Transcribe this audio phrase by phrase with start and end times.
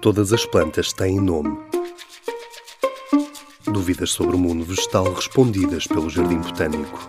[0.00, 1.58] Todas as plantas têm nome.
[3.64, 7.08] Dúvidas sobre o mundo vegetal respondidas pelo Jardim Botânico.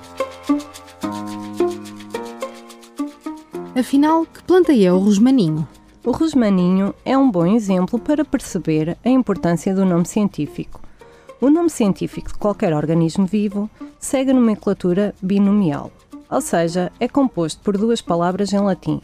[3.78, 5.67] Afinal, que planta é o rosmaninho?
[6.04, 10.82] O rosmaninho é um bom exemplo para perceber a importância do nome científico.
[11.40, 13.70] O nome científico de qualquer organismo vivo
[14.00, 15.92] segue a nomenclatura binomial,
[16.28, 19.00] ou seja, é composto por duas palavras em latim.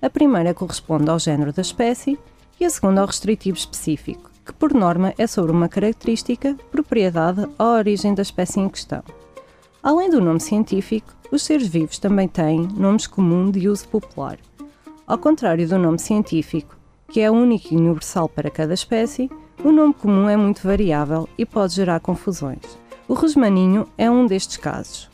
[0.00, 2.18] A primeira corresponde ao género da espécie
[2.58, 7.66] e a segunda ao restritivo específico, que por norma é sobre uma característica, propriedade ou
[7.66, 9.02] origem da espécie em questão.
[9.82, 14.38] Além do nome científico, os seres vivos também têm nomes comuns de uso popular.
[15.06, 16.76] Ao contrário do nome científico,
[17.08, 19.30] que é único e universal para cada espécie,
[19.64, 22.78] o nome comum é muito variável e pode gerar confusões.
[23.08, 25.08] O rosmaninho é um destes casos,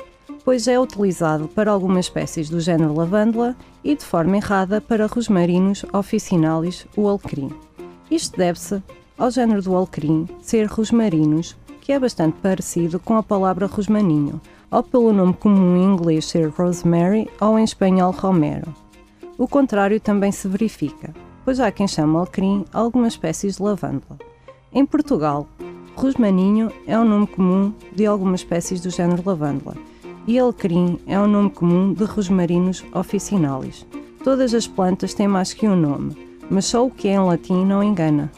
[0.44, 5.84] pois é utilizado para algumas espécies do género lavândula e de forma errada para rosmarinus
[5.92, 7.50] officinalis, o alecrim.
[8.10, 8.82] Isto deve-se
[9.16, 14.40] ao género do alecrim ser rosmarinus, que é bastante parecido com a palavra rosmaninho,
[14.70, 18.74] ou pelo nome comum em inglês ser rosemary ou em espanhol romero.
[19.38, 24.18] O contrário também se verifica, pois há quem chame alecrim algumas espécies de lavândula.
[24.72, 25.46] Em Portugal,
[25.94, 29.76] rosmaninho é o nome comum de algumas espécies do género lavândula
[30.26, 33.86] e alecrim é o nome comum de rosmarinus officinalis.
[34.22, 36.16] Todas as plantas têm mais que um nome,
[36.48, 38.30] mas só o que é em latim não engana.